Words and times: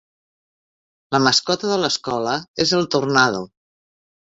La 1.15 1.19
mascota 1.25 1.69
de 1.73 1.77
l'escola 1.83 2.35
és 2.67 2.75
el 2.81 2.91
Tornado. 2.97 3.47